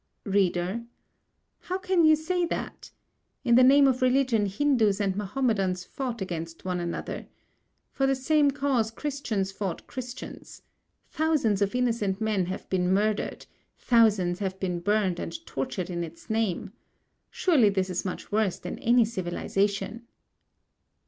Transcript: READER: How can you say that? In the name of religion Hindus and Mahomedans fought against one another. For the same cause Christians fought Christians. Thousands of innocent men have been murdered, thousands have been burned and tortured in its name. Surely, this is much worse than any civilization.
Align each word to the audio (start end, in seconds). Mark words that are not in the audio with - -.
READER: 0.25 0.83
How 1.59 1.77
can 1.77 2.03
you 2.03 2.15
say 2.15 2.43
that? 2.47 2.89
In 3.43 3.53
the 3.53 3.61
name 3.61 3.87
of 3.87 4.01
religion 4.01 4.47
Hindus 4.47 4.99
and 4.99 5.15
Mahomedans 5.15 5.83
fought 5.83 6.23
against 6.23 6.65
one 6.65 6.79
another. 6.79 7.27
For 7.91 8.07
the 8.07 8.15
same 8.15 8.49
cause 8.49 8.89
Christians 8.89 9.51
fought 9.51 9.85
Christians. 9.85 10.63
Thousands 11.07 11.61
of 11.61 11.75
innocent 11.75 12.19
men 12.19 12.47
have 12.47 12.67
been 12.67 12.91
murdered, 12.91 13.45
thousands 13.77 14.39
have 14.39 14.59
been 14.59 14.79
burned 14.79 15.19
and 15.19 15.45
tortured 15.45 15.91
in 15.91 16.03
its 16.03 16.31
name. 16.31 16.71
Surely, 17.29 17.69
this 17.69 17.87
is 17.91 18.03
much 18.03 18.31
worse 18.31 18.57
than 18.57 18.79
any 18.79 19.05
civilization. 19.05 20.07